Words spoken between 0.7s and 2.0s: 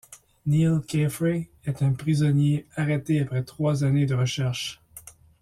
Caffrey est un